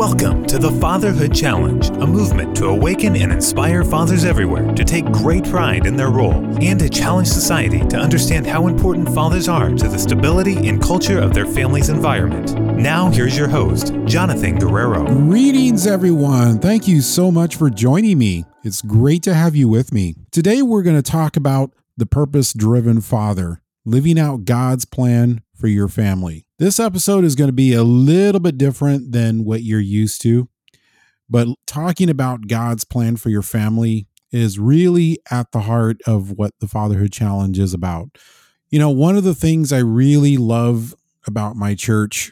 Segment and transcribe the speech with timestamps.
[0.00, 5.04] Welcome to the Fatherhood Challenge, a movement to awaken and inspire fathers everywhere to take
[5.12, 9.68] great pride in their role and to challenge society to understand how important fathers are
[9.68, 12.58] to the stability and culture of their family's environment.
[12.78, 15.04] Now, here's your host, Jonathan Guerrero.
[15.04, 16.60] Greetings, everyone.
[16.60, 18.46] Thank you so much for joining me.
[18.64, 20.14] It's great to have you with me.
[20.30, 25.66] Today, we're going to talk about the purpose driven father, living out God's plan for
[25.66, 26.46] your family.
[26.60, 30.46] This episode is going to be a little bit different than what you're used to,
[31.26, 36.52] but talking about God's plan for your family is really at the heart of what
[36.60, 38.10] the Fatherhood Challenge is about.
[38.68, 40.94] You know, one of the things I really love
[41.26, 42.30] about my church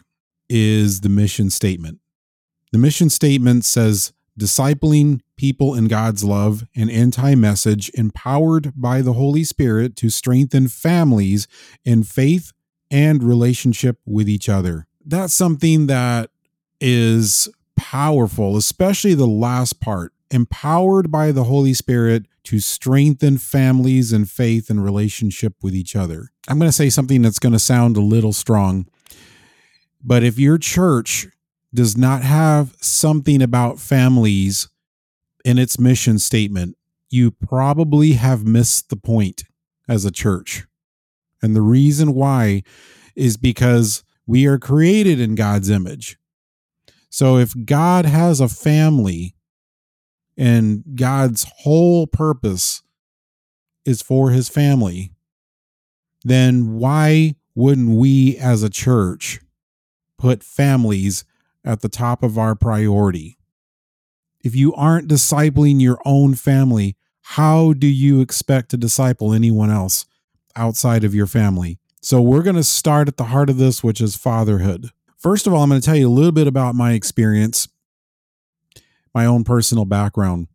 [0.51, 1.99] is the mission statement.
[2.71, 9.15] The mission statement says, discipling people in God's love and anti message, empowered by the
[9.15, 11.49] Holy Spirit to strengthen families
[11.87, 12.53] in faith
[12.91, 14.87] and relationship with each other.
[15.05, 16.31] That's something that
[16.81, 20.13] is powerful, especially the last part.
[20.31, 26.31] Empowered by the Holy Spirit to strengthen families and faith and relationship with each other.
[26.49, 28.87] I'm going to say something that's going to sound a little strong,
[30.03, 31.29] but if your church
[31.75, 34.69] does not have something about families
[35.45, 36.77] in its mission statement,
[37.11, 39.45] you probably have missed the point
[39.89, 40.67] as a church.
[41.43, 42.63] And the reason why
[43.15, 46.19] is because we are created in God's image.
[47.11, 49.35] So if God has a family
[50.37, 52.83] and God's whole purpose
[53.85, 55.13] is for his family,
[56.25, 59.41] then why wouldn't we as a church
[60.19, 61.25] put families
[61.65, 63.39] at the top of our priority?
[64.45, 70.07] If you aren't discipling your own family, how do you expect to disciple anyone else?
[70.59, 71.79] Outside of your family.
[72.03, 74.91] So we're going to start at the heart of this, which is fatherhood.
[75.17, 77.69] First of all, I'm going to tell you a little bit about my experience,
[79.15, 80.49] my own personal background.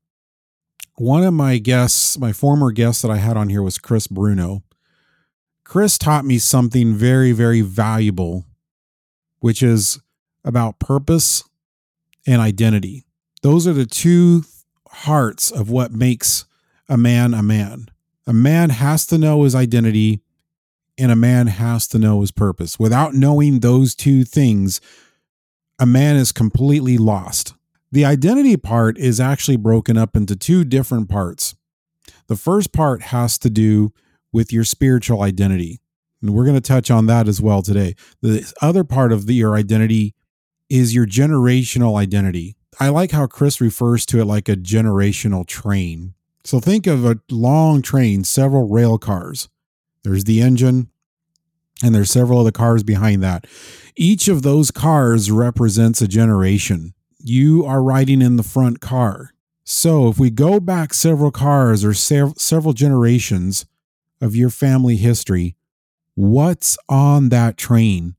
[0.96, 4.64] One of my guests, my former guest that I had on here was Chris Bruno.
[5.66, 8.46] Chris taught me something very, very valuable,
[9.40, 10.00] which is
[10.46, 11.44] about purpose
[12.28, 13.04] and identity.
[13.42, 14.44] Those are the two
[14.90, 16.46] hearts of what makes
[16.88, 17.88] a man a man
[18.26, 20.22] a man has to know his identity
[20.98, 22.80] and a man has to know his purpose.
[22.80, 24.80] Without knowing those two things,
[25.80, 27.54] a man is completely lost.
[27.92, 31.56] The identity part is actually broken up into two different parts.
[32.28, 33.94] The first part has to do
[34.32, 35.80] with your spiritual identity.
[36.22, 37.96] And we're going to touch on that as well today.
[38.22, 40.16] The other part of the, your identity
[40.70, 42.56] is your generational identity.
[42.80, 46.14] I like how Chris refers to it like a generational train.
[46.44, 49.50] So think of a long train, several rail cars.
[50.04, 50.90] There's the engine,
[51.82, 53.48] and there's several other cars behind that.
[53.96, 56.94] Each of those cars represents a generation.
[57.20, 59.32] You are riding in the front car.
[59.64, 63.66] So if we go back several cars or sev- several generations
[64.20, 65.56] of your family history,
[66.16, 68.16] what's on that train?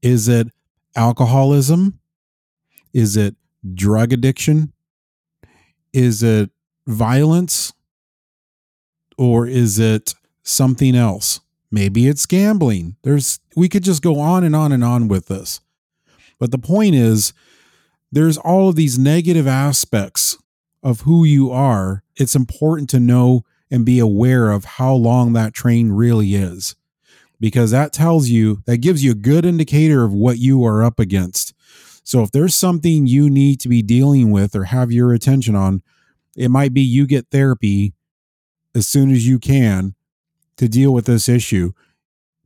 [0.00, 0.48] Is it
[0.96, 1.98] alcoholism?
[2.94, 3.36] Is it
[3.74, 4.72] drug addiction?
[5.92, 6.50] Is it
[6.88, 7.72] violence
[9.16, 11.40] or is it something else?
[11.70, 12.96] Maybe it's gambling.
[13.02, 15.60] There's we could just go on and on and on with this.
[16.38, 17.32] But the point is
[18.10, 20.38] there's all of these negative aspects
[20.82, 22.02] of who you are.
[22.16, 26.74] It's important to know and be aware of how long that train really is
[27.38, 30.98] because that tells you that gives you a good indicator of what you are up
[30.98, 31.54] against.
[32.02, 35.82] So if there's something you need to be dealing with or have your attention on,
[36.38, 37.94] it might be you get therapy
[38.74, 39.96] as soon as you can
[40.56, 41.72] to deal with this issue.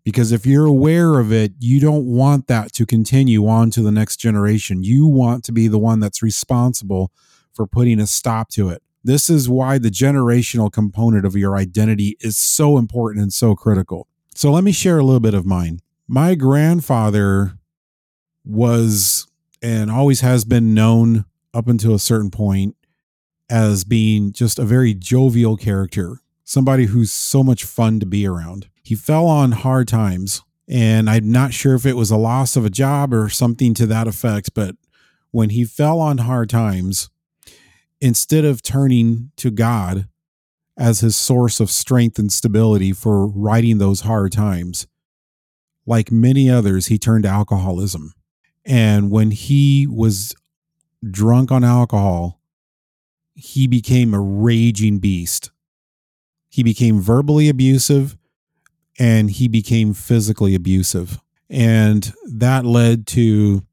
[0.03, 3.92] Because if you're aware of it, you don't want that to continue on to the
[3.92, 4.82] next generation.
[4.82, 7.12] You want to be the one that's responsible
[7.53, 8.82] for putting a stop to it.
[9.04, 14.09] This is why the generational component of your identity is so important and so critical.
[14.34, 15.80] So let me share a little bit of mine.
[16.09, 17.59] My grandfather
[18.44, 19.26] was
[19.60, 22.74] and always has been known up until a certain point
[23.53, 28.66] as being just a very jovial character, somebody who's so much fun to be around.
[28.83, 32.65] He fell on hard times, and I'm not sure if it was a loss of
[32.65, 34.77] a job or something to that effect, but
[35.33, 37.10] when he fell on hard times,
[38.01, 40.09] instead of turning to God
[40.78, 44.87] as his source of strength and stability for riding those hard times,
[45.84, 48.15] like many others, he turned to alcoholism.
[48.65, 50.34] And when he was
[51.10, 52.39] drunk on alcohol,
[53.34, 55.51] he became a raging beast.
[56.49, 58.17] He became verbally abusive
[58.99, 61.21] and he became physically abusive.
[61.49, 63.65] And that led to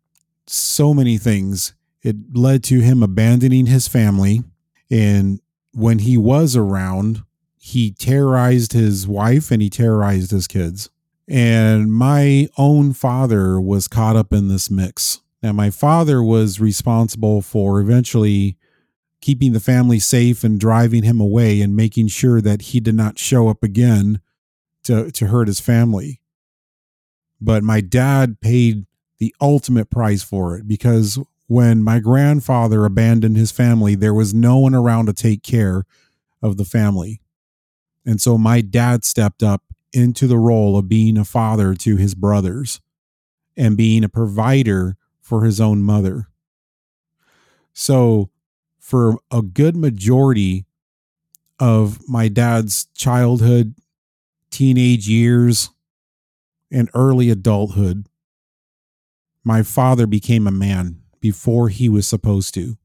[0.47, 4.43] so many things It led to him abandoning his family.
[4.89, 5.41] And
[5.73, 7.23] when he was around,
[7.57, 10.89] he terrorized his wife and he terrorized his kids.
[11.27, 15.21] And my own father was caught up in this mix.
[15.43, 18.57] Now, my father was responsible for eventually
[19.21, 23.19] keeping the family safe and driving him away and making sure that he did not
[23.19, 24.21] show up again
[24.83, 26.21] to, to hurt his family.
[27.41, 28.85] But my dad paid
[29.17, 34.57] the ultimate price for it because when my grandfather abandoned his family, there was no
[34.57, 35.83] one around to take care
[36.41, 37.21] of the family.
[38.05, 42.15] And so my dad stepped up into the role of being a father to his
[42.15, 42.79] brothers
[43.57, 46.27] and being a provider for his own mother.
[47.73, 48.29] So,
[48.89, 50.65] for a good majority
[51.59, 53.75] of my dad's childhood,
[54.49, 55.69] teenage years,
[56.71, 58.07] and early adulthood,
[59.43, 62.79] my father became a man before he was supposed to.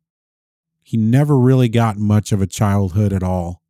[0.83, 3.63] He never really got much of a childhood at all.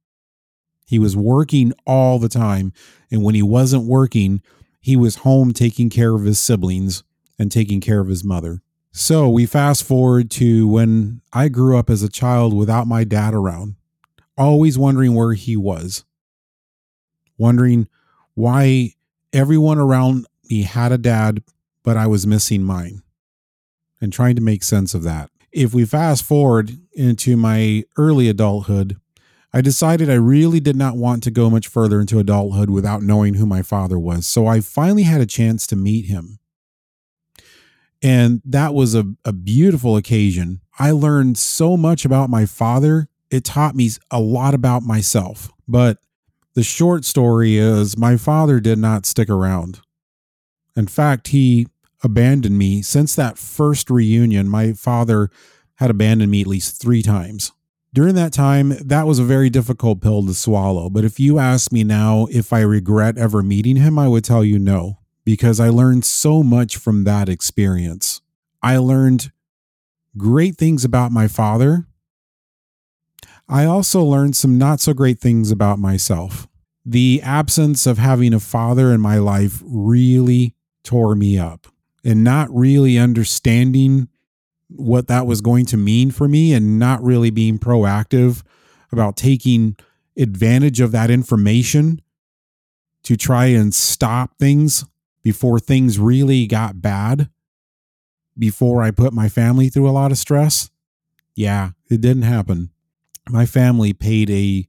[0.84, 2.72] He was working all the time.
[3.12, 4.42] And when he wasn't working,
[4.81, 7.04] he was home taking care of his siblings
[7.38, 8.63] and taking care of his mother.
[8.96, 13.35] So we fast forward to when I grew up as a child without my dad
[13.35, 13.75] around,
[14.38, 16.05] always wondering where he was,
[17.37, 17.88] wondering
[18.35, 18.93] why
[19.32, 21.43] everyone around me had a dad,
[21.82, 23.02] but I was missing mine,
[24.00, 25.29] and trying to make sense of that.
[25.50, 28.96] If we fast forward into my early adulthood,
[29.52, 33.35] I decided I really did not want to go much further into adulthood without knowing
[33.35, 34.29] who my father was.
[34.29, 36.38] So I finally had a chance to meet him.
[38.05, 40.61] And that was a, a beautiful occasion.
[40.79, 43.09] I learned so much about my father.
[43.31, 45.51] It taught me a lot about myself.
[45.67, 45.99] But
[46.55, 49.81] the short story is my father did not stick around.
[50.77, 51.67] In fact, he
[52.03, 52.83] abandoned me.
[52.83, 55.31] Since that first reunion, my father
[55.77, 57.53] had abandoned me at least three times
[57.95, 60.91] during that time, that was a very difficult pill to swallow.
[60.91, 64.45] But if you ask me now if I regret ever meeting him, I would tell
[64.45, 68.21] you no, because I learned so much from that experience.
[68.62, 69.32] I learned
[70.17, 71.87] great things about my father.
[73.49, 76.47] I also learned some not so great things about myself.
[76.85, 81.67] The absence of having a father in my life really tore me up,
[82.05, 84.09] and not really understanding
[84.69, 88.43] what that was going to mean for me and not really being proactive
[88.93, 89.77] about taking
[90.17, 92.00] advantage of that information
[93.03, 94.85] to try and stop things
[95.25, 97.29] before things really got bad,
[98.38, 100.71] before I put my family through a lot of stress.
[101.35, 102.71] Yeah, it didn't happen.
[103.29, 104.69] My family paid a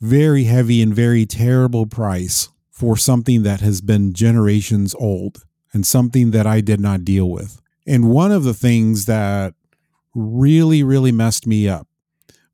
[0.00, 6.30] very heavy and very terrible price for something that has been generations old and something
[6.30, 7.60] that I did not deal with.
[7.86, 9.54] And one of the things that
[10.14, 11.86] really, really messed me up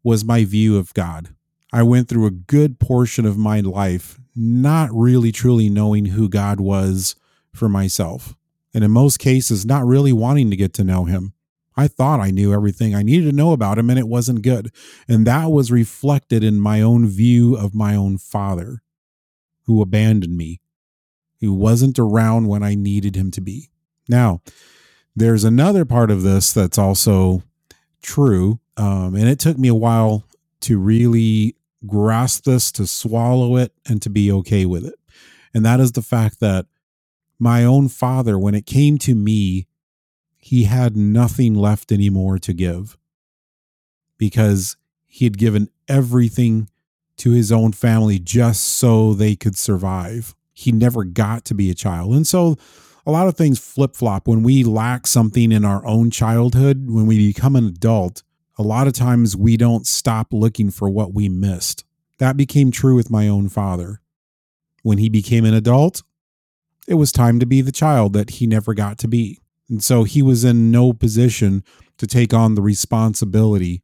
[0.02, 1.34] was my view of God.
[1.72, 6.60] I went through a good portion of my life not really truly knowing who God
[6.60, 7.16] was
[7.52, 8.34] for myself.
[8.74, 11.34] And in most cases, not really wanting to get to know him.
[11.76, 14.70] I thought I knew everything I needed to know about him, and it wasn't good.
[15.08, 18.82] And that was reflected in my own view of my own father,
[19.64, 20.60] who abandoned me,
[21.40, 23.70] who wasn't around when I needed him to be.
[24.08, 24.42] Now,
[25.16, 27.42] there's another part of this that's also
[28.02, 28.60] true.
[28.76, 30.24] Um, and it took me a while
[30.60, 34.98] to really grasp this, to swallow it, and to be okay with it.
[35.54, 36.66] And that is the fact that
[37.38, 39.66] my own father, when it came to me,
[40.38, 42.96] he had nothing left anymore to give
[44.18, 46.68] because he had given everything
[47.18, 50.34] to his own family just so they could survive.
[50.52, 52.14] He never got to be a child.
[52.14, 52.56] And so
[53.04, 56.88] a lot of things flip flop when we lack something in our own childhood.
[56.88, 58.22] When we become an adult,
[58.62, 61.84] a lot of times we don't stop looking for what we missed.
[62.18, 64.00] That became true with my own father.
[64.84, 66.04] When he became an adult,
[66.86, 69.40] it was time to be the child that he never got to be.
[69.68, 71.64] And so he was in no position
[71.98, 73.82] to take on the responsibility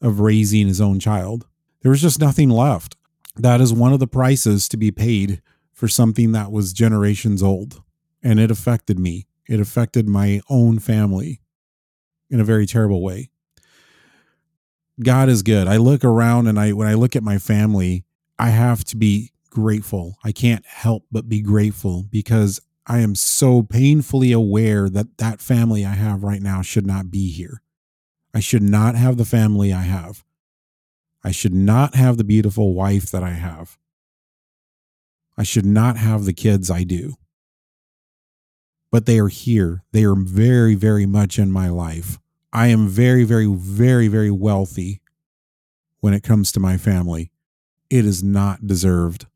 [0.00, 1.44] of raising his own child.
[1.82, 2.96] There was just nothing left.
[3.34, 7.82] That is one of the prices to be paid for something that was generations old
[8.22, 9.26] and it affected me.
[9.48, 11.40] It affected my own family
[12.30, 13.30] in a very terrible way.
[15.02, 15.68] God is good.
[15.68, 18.04] I look around and I when I look at my family,
[18.38, 20.16] I have to be grateful.
[20.24, 25.84] I can't help but be grateful because I am so painfully aware that that family
[25.84, 27.62] I have right now should not be here.
[28.34, 30.24] I should not have the family I have.
[31.24, 33.78] I should not have the beautiful wife that I have.
[35.36, 37.16] I should not have the kids I do
[38.90, 39.84] but they are here.
[39.92, 42.18] They are very, very much in my life.
[42.52, 45.00] I am very, very, very, very wealthy
[46.00, 47.30] when it comes to my family.
[47.90, 49.26] It is not deserved,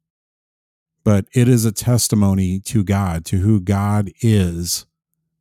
[1.05, 4.87] but it is a testimony to God, to who God is,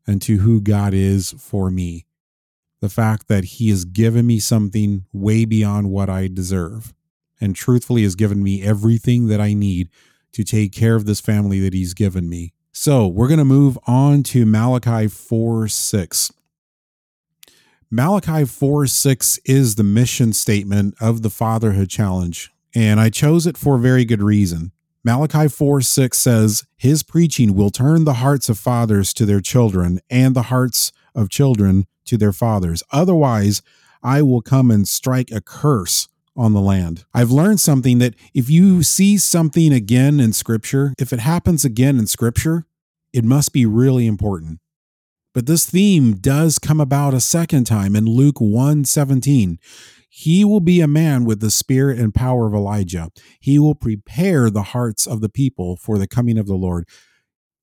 [0.06, 2.06] and to who God is for me.
[2.82, 6.94] The fact that He has given me something way beyond what I deserve,
[7.42, 9.90] and truthfully has given me everything that I need
[10.32, 12.54] to take care of this family that He's given me.
[12.72, 16.32] So we're going to move on to Malachi 4 6.
[17.92, 23.58] Malachi 4 6 is the mission statement of the Fatherhood Challenge, and I chose it
[23.58, 24.74] for a very good reason.
[25.04, 30.02] Malachi 4 6 says, His preaching will turn the hearts of fathers to their children
[30.08, 32.84] and the hearts of children to their fathers.
[32.92, 33.64] Otherwise,
[34.04, 37.06] I will come and strike a curse on the land.
[37.12, 41.98] I've learned something that if you see something again in Scripture, if it happens again
[41.98, 42.68] in Scripture,
[43.14, 44.60] it must be really important.
[45.34, 49.60] But this theme does come about a second time in Luke 1:17.
[50.10, 53.10] He will be a man with the spirit and power of Elijah.
[53.40, 56.86] He will prepare the hearts of the people for the coming of the Lord.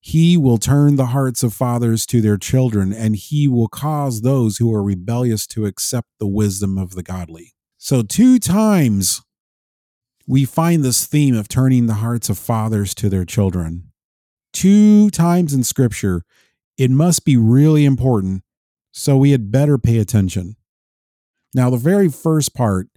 [0.01, 4.59] He will turn the hearts of fathers to their children, and he will cause those
[4.59, 7.55] who are rebellious to accept the wisdom of the godly.
[7.77, 9.23] So, two times
[10.29, 13.91] we find this theme of turning the hearts of fathers to their children.
[14.53, 16.23] Two times in scripture,
[16.79, 18.43] it must be really important,
[18.93, 20.57] so we had better pay attention.
[21.55, 22.89] Now, the very first part,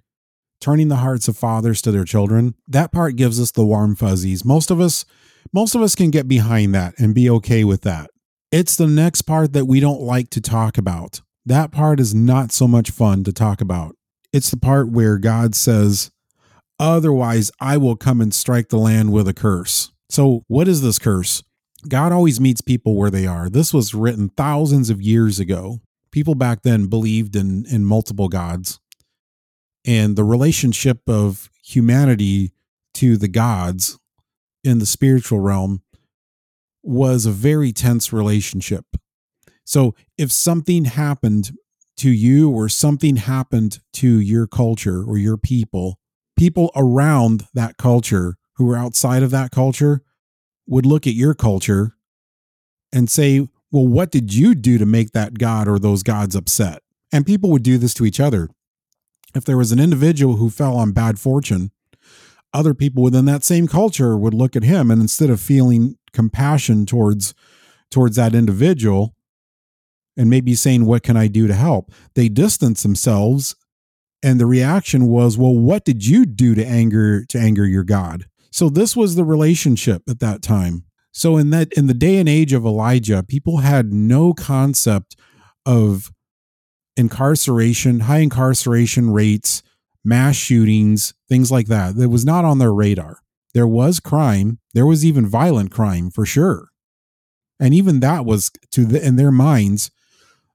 [0.59, 4.43] turning the hearts of fathers to their children, that part gives us the warm fuzzies.
[4.43, 5.05] Most of us,
[5.53, 8.09] most of us can get behind that and be okay with that.
[8.51, 11.21] It's the next part that we don't like to talk about.
[11.45, 13.95] That part is not so much fun to talk about.
[14.33, 16.11] It's the part where God says,
[16.79, 19.91] Otherwise, I will come and strike the land with a curse.
[20.09, 21.43] So, what is this curse?
[21.87, 23.49] God always meets people where they are.
[23.49, 25.79] This was written thousands of years ago.
[26.11, 28.79] People back then believed in, in multiple gods.
[29.85, 32.51] And the relationship of humanity
[32.95, 33.97] to the gods
[34.63, 35.81] in the spiritual realm
[36.83, 38.85] was a very tense relationship.
[39.63, 41.51] So if something happened
[41.97, 45.99] to you or something happened to your culture or your people,
[46.37, 50.01] people around that culture who were outside of that culture
[50.69, 51.95] would look at your culture
[52.93, 56.81] and say, well, what did you do to make that God or those gods upset?
[57.11, 58.49] And people would do this to each other.
[59.35, 61.71] If there was an individual who fell on bad fortune,
[62.53, 66.85] other people within that same culture would look at him and instead of feeling compassion
[66.85, 67.33] towards
[67.91, 69.15] towards that individual
[70.17, 73.55] and maybe saying what can I do to help, they distance themselves
[74.21, 78.25] and the reaction was, well, what did you do to anger to anger your God?
[78.51, 80.85] So this was the relationship at that time.
[81.11, 85.15] So in that in the day and age of Elijah, people had no concept
[85.65, 86.11] of
[86.95, 89.63] incarceration, high incarceration rates,
[90.03, 91.95] mass shootings, things like that.
[91.95, 93.19] That was not on their radar.
[93.53, 96.69] There was crime, there was even violent crime for sure.
[97.59, 99.91] And even that was to the, in their minds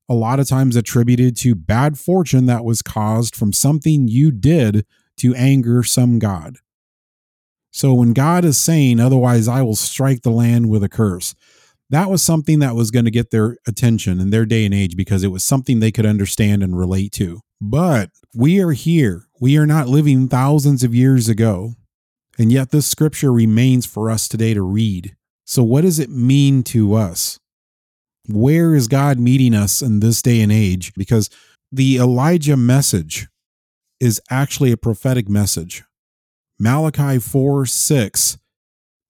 [0.09, 4.87] a lot of times attributed to bad fortune that was caused from something you did
[5.17, 6.59] to anger some god.
[7.75, 11.35] So when God is saying, otherwise I will strike the land with a curse,
[11.91, 14.97] that was something that was going to get their attention in their day and age
[14.97, 17.41] because it was something they could understand and relate to.
[17.61, 19.27] But we are here.
[19.41, 21.75] We are not living thousands of years ago.
[22.39, 25.17] And yet this scripture remains for us today to read.
[25.45, 27.41] So, what does it mean to us?
[28.29, 30.95] Where is God meeting us in this day and age?
[30.95, 31.29] Because
[31.73, 33.27] the Elijah message
[33.99, 35.83] is actually a prophetic message.
[36.59, 38.39] Malachi 4 6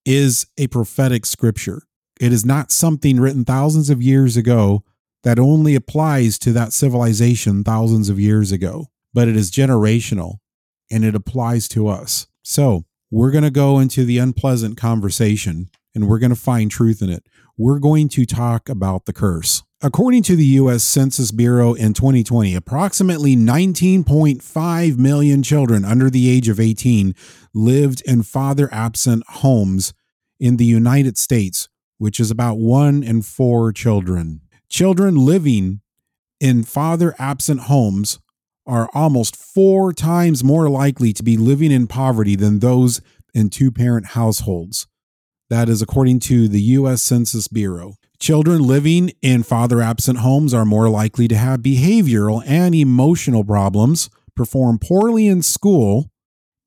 [0.07, 1.83] is a prophetic scripture.
[2.21, 4.83] It is not something written thousands of years ago
[5.25, 10.39] that only applies to that civilization thousands of years ago, but it is generational
[10.91, 12.27] and it applies to us.
[12.43, 17.03] So we're going to go into the unpleasant conversation and we're going to find truth
[17.03, 17.27] in it.
[17.57, 19.63] We're going to talk about the curse.
[19.85, 20.83] According to the U.S.
[20.83, 27.15] Census Bureau in 2020, approximately 19.5 million children under the age of 18
[27.53, 29.93] lived in father absent homes
[30.41, 34.41] in the United States, which is about one in four children.
[34.71, 35.83] Children living
[36.41, 38.21] in father absent homes
[38.67, 43.03] are almost four times more likely to be living in poverty than those
[43.35, 44.87] in two parent households.
[45.51, 47.03] That is according to the U.S.
[47.03, 47.97] Census Bureau.
[48.25, 54.09] Children living in father absent homes are more likely to have behavioral and emotional problems,
[54.35, 56.11] perform poorly in school,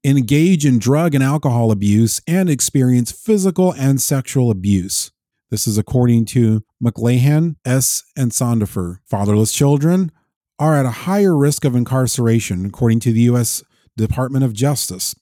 [0.04, 5.12] engage in drug and alcohol abuse, and experience physical and sexual abuse.
[5.50, 8.04] This is according to McLanahan, S.
[8.16, 9.00] and Sandefur.
[9.10, 10.12] Fatherless children
[10.60, 13.64] are at a higher risk of incarceration, according to the U.S.
[13.96, 15.16] Department of Justice.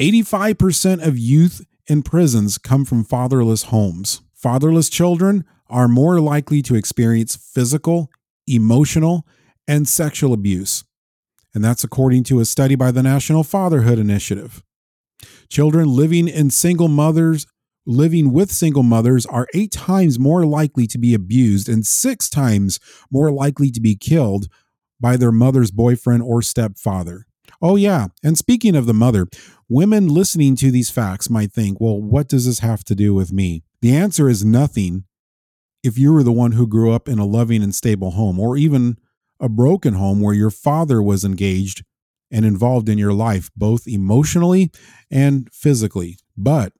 [0.00, 4.22] 85% of youth in prisons come from fatherless homes.
[4.40, 8.10] Fatherless children are more likely to experience physical,
[8.46, 9.26] emotional,
[9.68, 10.82] and sexual abuse.
[11.54, 14.62] And that's according to a study by the National Fatherhood Initiative.
[15.50, 17.46] Children living in single mothers
[17.84, 22.80] living with single mothers are 8 times more likely to be abused and 6 times
[23.10, 24.48] more likely to be killed
[24.98, 27.26] by their mother's boyfriend or stepfather.
[27.62, 28.08] Oh, yeah.
[28.22, 29.26] And speaking of the mother,
[29.68, 33.32] women listening to these facts might think, well, what does this have to do with
[33.32, 33.62] me?
[33.82, 35.04] The answer is nothing
[35.82, 38.56] if you were the one who grew up in a loving and stable home, or
[38.56, 38.98] even
[39.38, 41.84] a broken home where your father was engaged
[42.30, 44.70] and involved in your life, both emotionally
[45.10, 46.18] and physically.
[46.36, 46.72] But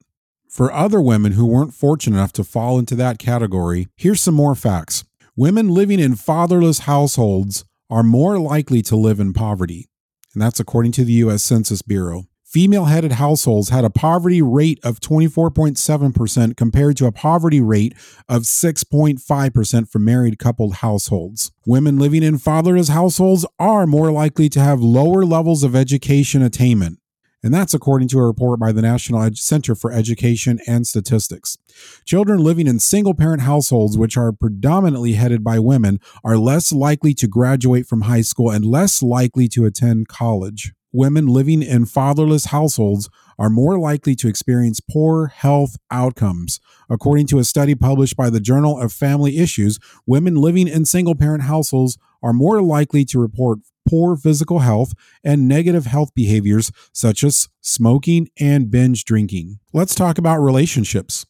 [0.49, 4.55] for other women who weren't fortunate enough to fall into that category, here's some more
[4.55, 5.05] facts.
[5.37, 9.89] Women living in fatherless households are more likely to live in poverty,
[10.33, 11.43] and that's according to the U.S.
[11.43, 17.61] Census Bureau female headed households had a poverty rate of 24.7% compared to a poverty
[17.61, 17.95] rate
[18.29, 21.53] of 6.5% for married coupled households.
[21.65, 27.00] Women living in fatherless households are more likely to have lower levels of education attainment.
[27.43, 31.57] And that's according to a report by the National Center for Education and Statistics.
[32.05, 37.15] Children living in single parent households, which are predominantly headed by women, are less likely
[37.15, 42.47] to graduate from high school and less likely to attend college women living in fatherless
[42.47, 46.61] households are more likely to experience poor health outcomes.
[46.89, 51.15] According to a study published by the Journal of Family Issues, women living in single
[51.15, 54.93] parent households are more likely to report poor physical health
[55.25, 59.59] and negative health behaviors such as smoking and binge drinking.
[59.73, 61.27] Let's talk about relationships.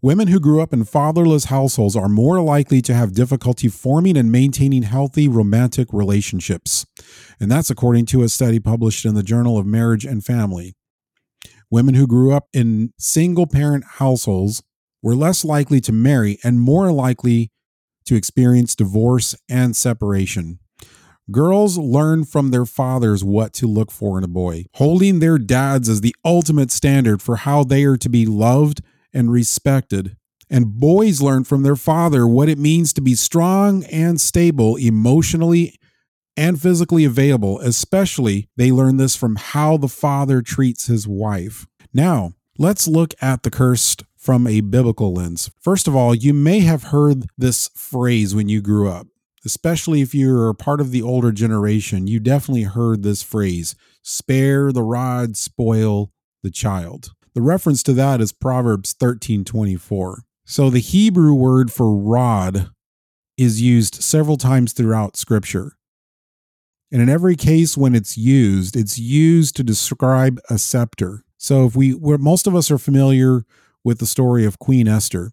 [0.00, 4.32] Women who grew up in fatherless households are more likely to have difficulty forming and
[4.32, 6.86] maintaining healthy romantic relationships.
[7.38, 10.74] And that's according to a study published in the Journal of Marriage and Family.
[11.70, 14.62] Women who grew up in single parent households
[15.02, 17.50] were less likely to marry and more likely
[18.06, 20.58] to experience divorce and separation.
[21.30, 25.88] Girls learn from their fathers what to look for in a boy, holding their dads
[25.88, 28.80] as the ultimate standard for how they are to be loved
[29.14, 30.16] and respected.
[30.50, 35.78] And boys learn from their father what it means to be strong and stable emotionally
[36.36, 41.66] and physically available, especially they learn this from how the father treats his wife.
[41.94, 45.50] Now, let's look at the cursed from a biblical lens.
[45.60, 49.06] First of all, you may have heard this phrase when you grew up,
[49.44, 52.06] especially if you're a part of the older generation.
[52.06, 56.10] You definitely heard this phrase spare the rod, spoil
[56.42, 57.12] the child.
[57.34, 60.24] The reference to that is Proverbs 13:24.
[60.44, 62.70] So the Hebrew word for rod
[63.36, 65.76] is used several times throughout scripture.
[66.90, 71.24] And in every case when it's used, it's used to describe a scepter.
[71.38, 73.44] So if we we most of us are familiar
[73.82, 75.32] with the story of Queen Esther.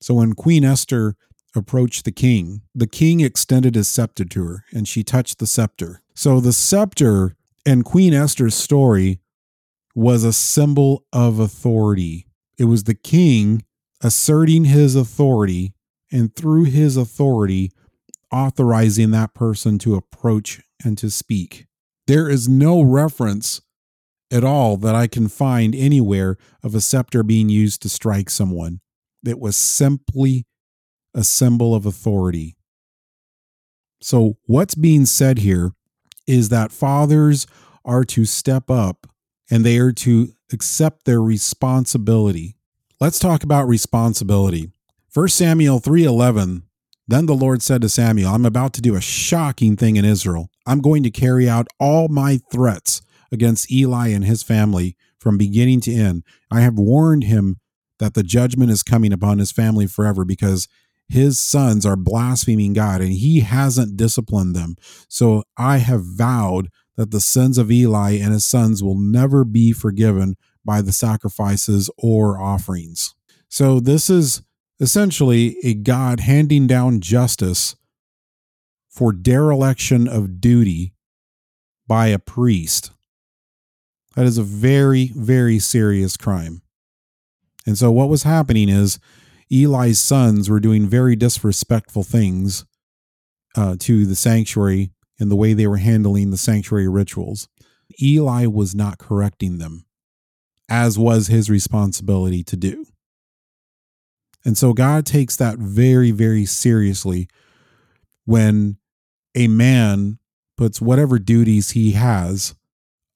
[0.00, 1.16] So when Queen Esther
[1.54, 6.02] approached the king, the king extended his scepter to her and she touched the scepter.
[6.14, 7.36] So the scepter
[7.66, 9.20] and Queen Esther's story
[9.94, 12.26] was a symbol of authority.
[12.58, 13.62] It was the king
[14.02, 15.74] asserting his authority
[16.10, 17.70] and through his authority
[18.30, 21.66] authorizing that person to approach and to speak.
[22.06, 23.60] There is no reference
[24.30, 28.80] at all that I can find anywhere of a scepter being used to strike someone.
[29.24, 30.46] It was simply
[31.14, 32.56] a symbol of authority.
[34.00, 35.72] So, what's being said here
[36.26, 37.46] is that fathers
[37.84, 39.06] are to step up
[39.50, 42.56] and they are to accept their responsibility.
[43.00, 44.70] Let's talk about responsibility.
[45.12, 46.62] 1 Samuel 3:11
[47.06, 50.50] Then the Lord said to Samuel, I'm about to do a shocking thing in Israel.
[50.66, 55.80] I'm going to carry out all my threats against Eli and his family from beginning
[55.82, 56.22] to end.
[56.50, 57.56] I have warned him
[57.98, 60.68] that the judgment is coming upon his family forever because
[61.08, 64.76] his sons are blaspheming God and he hasn't disciplined them.
[65.08, 69.72] So I have vowed that the sins of Eli and his sons will never be
[69.72, 73.14] forgiven by the sacrifices or offerings.
[73.48, 74.42] So, this is
[74.80, 77.76] essentially a God handing down justice
[78.88, 80.94] for dereliction of duty
[81.86, 82.90] by a priest.
[84.16, 86.62] That is a very, very serious crime.
[87.66, 88.98] And so, what was happening is
[89.50, 92.64] Eli's sons were doing very disrespectful things
[93.56, 97.48] uh, to the sanctuary in the way they were handling the sanctuary rituals.
[98.02, 99.84] Eli was not correcting them,
[100.68, 102.86] as was his responsibility to do.
[104.44, 107.28] And so God takes that very, very seriously
[108.24, 108.76] when
[109.34, 110.18] a man
[110.56, 112.54] puts whatever duties he has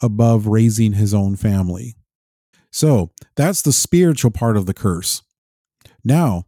[0.02, 1.96] above raising his own family.
[2.70, 5.22] So that's the spiritual part of the curse.
[6.04, 6.44] Now,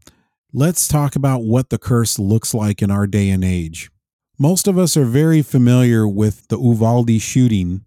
[0.52, 3.90] let's talk about what the curse looks like in our day and age.
[4.38, 7.84] Most of us are very familiar with the Uvalde shooting.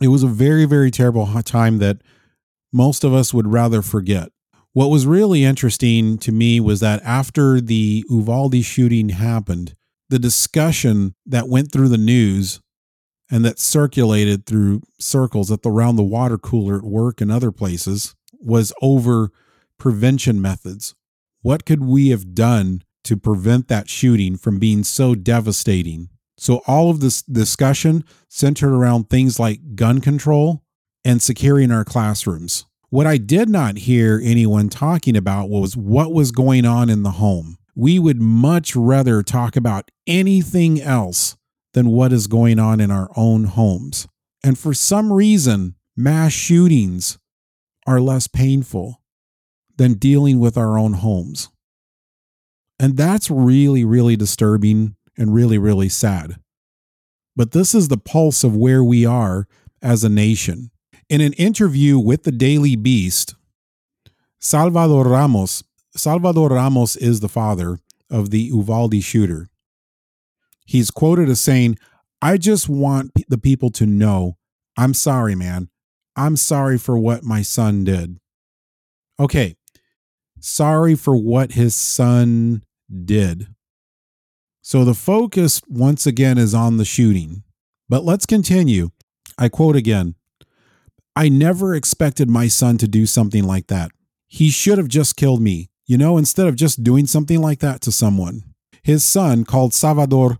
[0.00, 2.02] It was a very, very terrible time that
[2.72, 4.30] most of us would rather forget.
[4.74, 9.74] What was really interesting to me was that after the Uvalde shooting happened,
[10.08, 12.60] the discussion that went through the news
[13.30, 17.50] and that circulated through circles at the around the water cooler at work and other
[17.50, 19.30] places was over
[19.82, 20.94] prevention methods.
[21.40, 26.08] What could we have done to prevent that shooting from being so devastating?
[26.38, 30.62] So all of this discussion centered around things like gun control
[31.04, 32.64] and securing our classrooms.
[32.90, 37.12] What I did not hear anyone talking about was what was going on in the
[37.12, 37.56] home.
[37.74, 41.36] We would much rather talk about anything else
[41.74, 44.06] than what is going on in our own homes.
[44.44, 47.18] And for some reason, mass shootings
[47.84, 49.01] are less painful
[49.82, 51.48] than dealing with our own homes.
[52.78, 56.36] And that's really, really disturbing and really, really sad.
[57.34, 59.48] But this is the pulse of where we are
[59.82, 60.70] as a nation.
[61.08, 63.34] In an interview with the Daily Beast,
[64.38, 65.64] Salvador Ramos,
[65.96, 69.48] Salvador Ramos is the father of the Uvalde shooter.
[70.64, 71.76] He's quoted as saying,
[72.20, 74.36] I just want the people to know
[74.76, 75.70] I'm sorry, man.
[76.14, 78.18] I'm sorry for what my son did.
[79.18, 79.56] Okay.
[80.44, 82.64] Sorry for what his son
[83.04, 83.46] did.
[84.60, 87.44] So the focus once again is on the shooting.
[87.88, 88.90] But let's continue.
[89.38, 90.16] I quote again
[91.14, 93.92] I never expected my son to do something like that.
[94.26, 97.80] He should have just killed me, you know, instead of just doing something like that
[97.82, 98.42] to someone.
[98.82, 100.38] His son, called Salvador,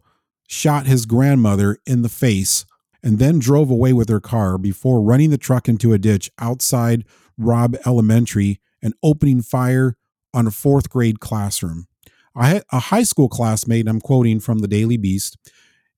[0.48, 2.66] shot his grandmother in the face
[3.04, 7.04] and then drove away with her car before running the truck into a ditch outside
[7.38, 9.96] Robb Elementary and opening fire
[10.34, 11.86] on a fourth grade classroom.
[12.34, 15.36] A high school classmate, I'm quoting from the Daily Beast,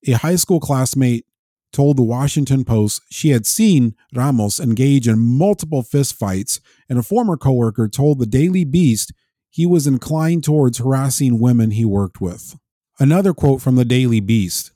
[0.07, 1.25] a high school classmate
[1.73, 7.37] told the Washington Post she had seen Ramos engage in multiple fistfights, and a former
[7.37, 9.13] coworker told the Daily Beast
[9.51, 12.57] he was inclined towards harassing women he worked with.
[12.99, 14.73] Another quote from the Daily Beast.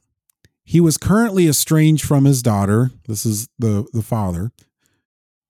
[0.64, 2.90] He was currently estranged from his daughter.
[3.06, 4.52] This is the, the father.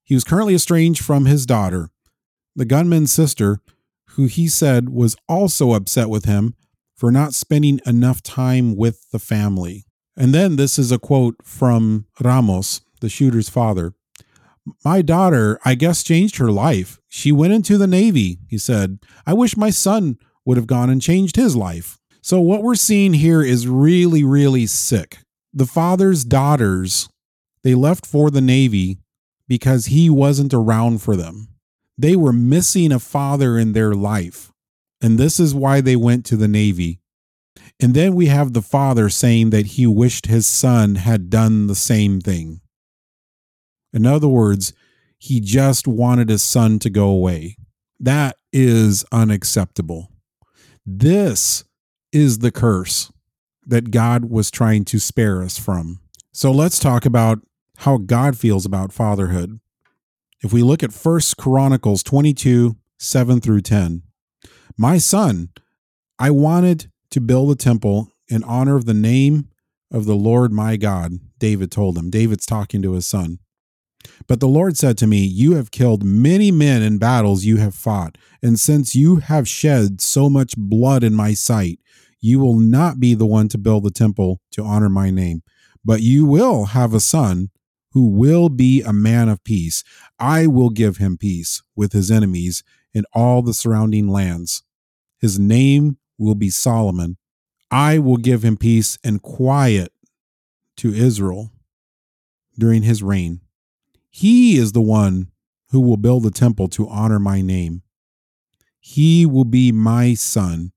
[0.05, 1.91] He was currently estranged from his daughter.
[2.59, 3.61] The gunman's sister,
[4.17, 6.57] who he said was also upset with him
[6.93, 9.85] for not spending enough time with the family.
[10.17, 13.95] And then this is a quote from Ramos, the shooter's father.
[14.85, 16.99] My daughter, I guess, changed her life.
[17.07, 18.99] She went into the Navy, he said.
[19.25, 22.01] I wish my son would have gone and changed his life.
[22.23, 25.19] So, what we're seeing here is really, really sick.
[25.55, 27.09] The father's daughters,
[27.63, 28.99] they left for the Navy
[29.47, 31.51] because he wasn't around for them.
[31.99, 34.53] They were missing a father in their life.
[35.03, 37.01] And this is why they went to the Navy.
[37.81, 41.75] And then we have the father saying that he wished his son had done the
[41.75, 42.61] same thing.
[43.93, 44.73] In other words,
[45.19, 47.57] he just wanted his son to go away.
[47.99, 50.13] That is unacceptable.
[50.87, 51.65] This
[52.13, 53.13] is the curse
[53.67, 56.01] that God was trying to spare us from.
[56.33, 57.41] So let's talk about
[57.79, 59.61] how God feels about fatherhood.
[60.41, 64.03] If we look at First Chronicles 22, 7 through 10,
[64.77, 65.49] my son,
[66.17, 69.49] I wanted to build a temple in honor of the name
[69.91, 72.09] of the Lord my God, David told him.
[72.09, 73.41] David's talking to his son.
[74.29, 77.75] But the Lord said to me, You have killed many men in battles you have
[77.75, 81.81] fought, and since you have shed so much blood in my sight,
[82.21, 85.43] you will not be the one to build the temple to honor my name,
[85.85, 87.51] but you will have a son
[87.93, 89.83] who will be a man of peace.
[90.19, 94.63] I will give him peace with his enemies in all the surrounding lands.
[95.19, 97.17] His name will be Solomon.
[97.71, 99.93] I will give him peace and quiet
[100.79, 101.51] to Israel
[102.59, 103.41] during his reign.
[104.11, 105.29] He is the one
[105.71, 107.83] who will build a temple to honor my name.
[108.81, 110.73] He will be my son,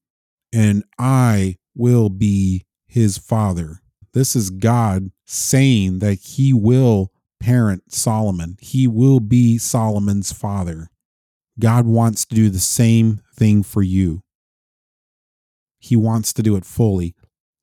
[0.51, 3.81] and I will be his father.
[4.13, 8.57] This is God saying that he will parent Solomon.
[8.61, 10.89] He will be Solomon's father.
[11.59, 14.21] God wants to do the same thing for you.
[15.79, 17.15] He wants to do it fully.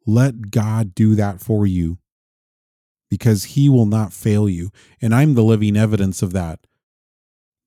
[0.07, 1.99] Let God do that for you
[3.09, 4.71] because He will not fail you.
[5.01, 6.61] And I'm the living evidence of that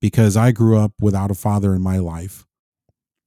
[0.00, 2.46] because I grew up without a father in my life.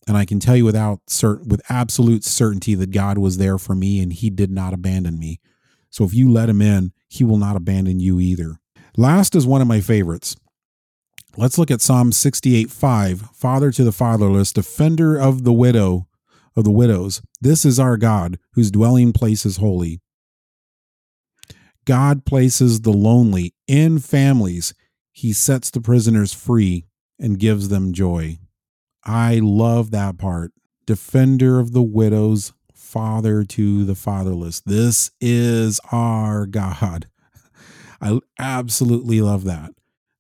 [0.08, 3.76] And I can tell you without cert- with absolute certainty that God was there for
[3.76, 5.40] me and he did not abandon me.
[5.90, 8.60] So if you let him in, he will not abandon you either.
[8.98, 10.36] Last is one of my favorites.
[11.38, 13.22] Let's look at Psalm 68 5.
[13.34, 16.08] Father to the fatherless, defender of the widow,
[16.56, 17.22] of the widows.
[17.42, 20.02] This is our God, whose dwelling place is holy.
[21.86, 24.74] God places the lonely in families.
[25.12, 26.86] He sets the prisoners free
[27.20, 28.40] and gives them joy.
[29.06, 30.52] I love that part.
[30.86, 34.62] Defender of the widows, father to the fatherless.
[34.62, 37.08] This is our God.
[38.02, 39.72] I absolutely love that.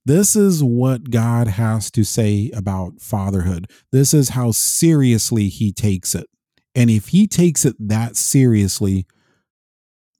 [0.06, 3.70] This is what God has to say about fatherhood.
[3.92, 6.28] This is how seriously he takes it.
[6.76, 9.08] And if he takes it that seriously,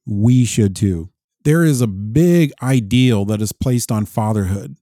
[0.06, 1.10] we should too.
[1.44, 4.76] There is a big ideal that is placed on fatherhood.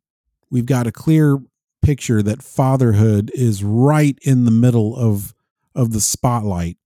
[0.50, 1.40] We've got a clear
[1.84, 5.34] picture that fatherhood is right in the middle of,
[5.76, 6.78] of the spotlight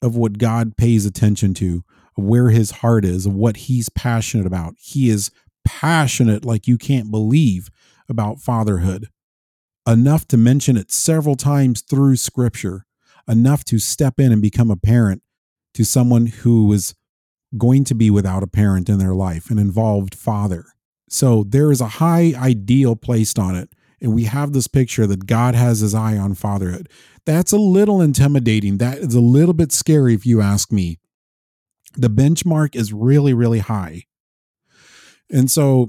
[0.00, 1.82] of what God pays attention to,
[2.16, 4.74] of where his heart is, of what he's passionate about.
[4.78, 5.30] He is
[5.64, 7.70] passionate like you can't believe
[8.08, 9.08] about fatherhood,
[9.86, 12.86] enough to mention it several times through scripture,
[13.26, 15.22] enough to step in and become a parent
[15.72, 16.94] to someone who is
[17.56, 20.66] going to be without a parent in their life, an involved father.
[21.08, 23.70] So there is a high ideal placed on it.
[24.04, 26.90] And we have this picture that God has his eye on fatherhood.
[27.24, 28.76] That's a little intimidating.
[28.76, 30.98] That is a little bit scary if you ask me.
[31.96, 34.02] The benchmark is really, really high.
[35.30, 35.88] And so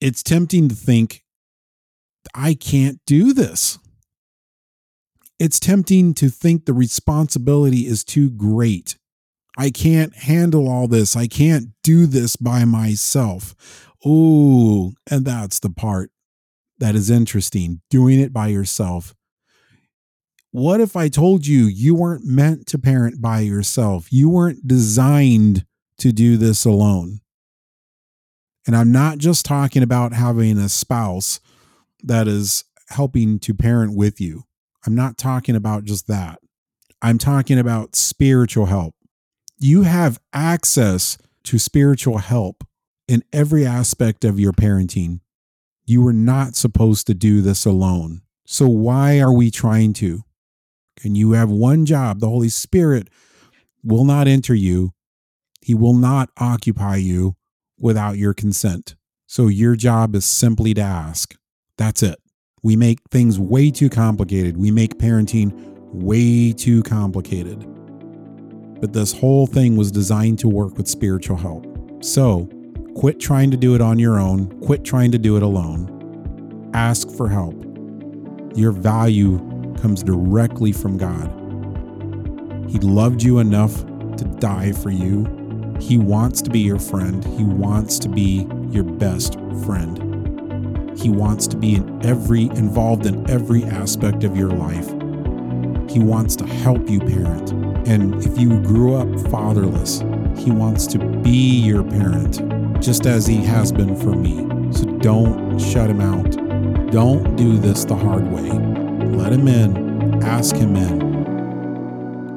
[0.00, 1.22] it's tempting to think,
[2.34, 3.78] I can't do this.
[5.38, 8.96] It's tempting to think the responsibility is too great.
[9.58, 11.14] I can't handle all this.
[11.14, 13.54] I can't do this by myself.
[14.02, 16.10] Oh, and that's the part
[16.78, 19.14] that is interesting doing it by yourself.
[20.50, 24.12] What if I told you you weren't meant to parent by yourself?
[24.12, 25.66] You weren't designed
[25.98, 27.20] to do this alone.
[28.66, 31.40] And I'm not just talking about having a spouse
[32.02, 34.44] that is helping to parent with you.
[34.86, 36.38] I'm not talking about just that.
[37.02, 38.94] I'm talking about spiritual help.
[39.58, 42.64] You have access to spiritual help
[43.08, 45.20] in every aspect of your parenting.
[45.86, 48.22] You were not supposed to do this alone.
[48.44, 50.22] So, why are we trying to?
[51.02, 52.20] And you have one job.
[52.20, 53.08] The Holy Spirit
[53.82, 54.92] will not enter you,
[55.60, 57.36] He will not occupy you
[57.78, 58.96] without your consent.
[59.26, 61.34] So your job is simply to ask.
[61.76, 62.16] That's it.
[62.62, 64.56] We make things way too complicated.
[64.56, 65.52] We make parenting
[65.92, 67.66] way too complicated.
[68.80, 71.66] But this whole thing was designed to work with spiritual help.
[72.04, 72.48] So
[72.96, 76.70] quit trying to do it on your own, quit trying to do it alone.
[76.72, 77.54] Ask for help.
[78.56, 79.38] Your value
[79.82, 81.30] comes directly from God.
[82.70, 83.84] He loved you enough
[84.16, 85.24] to die for you
[85.80, 87.22] he wants to be your friend.
[87.22, 90.98] He wants to be your best friend.
[90.98, 94.88] He wants to be in every involved in every aspect of your life.
[95.90, 97.52] He wants to help you parent.
[97.86, 100.00] And if you grew up fatherless,
[100.38, 102.40] he wants to be your parent
[102.80, 104.36] just as he has been for me.
[104.72, 106.30] So don't shut him out.
[106.90, 108.50] Don't do this the hard way.
[108.50, 111.02] Let him in, ask him in,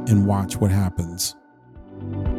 [0.10, 1.36] and watch what happens.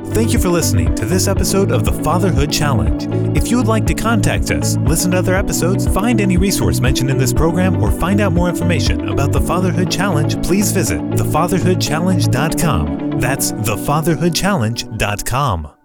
[0.07, 3.07] Thank you for listening to this episode of the Fatherhood Challenge.
[3.37, 7.11] If you would like to contact us, listen to other episodes, find any resource mentioned
[7.11, 13.21] in this program, or find out more information about the Fatherhood Challenge, please visit thefatherhoodchallenge.com.
[13.21, 15.80] That's thefatherhoodchallenge.com.